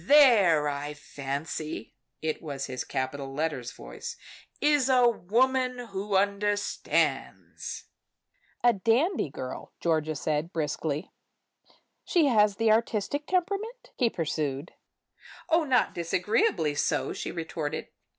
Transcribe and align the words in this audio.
There, 0.03 0.67
I 0.67 0.95
fancy," 0.95 1.93
it 2.23 2.41
was 2.41 2.65
his 2.65 2.83
capital 2.83 3.31
letter 3.35 3.61
voice 3.61 4.15
"is 4.59 4.89
a 4.89 5.07
woman 5.07 5.77
who 5.91 6.15
understands." 6.17 7.83
"A 8.63 8.73
dandy 8.73 9.29
girl," 9.29 9.73
said 9.75 9.79
Georgia, 9.83 10.49
briskly. 10.51 11.11
"She 12.03 12.25
has 12.25 12.55
the 12.55 12.71
artistic 12.71 13.27
temperament?" 13.27 13.91
he 13.95 14.09
pursued. 14.09 14.71
"Oh, 15.51 15.65
not 15.65 15.93
disagreeably 15.93 16.73
so," 16.73 17.13
she 17.13 17.31
retorted. 17.31 17.89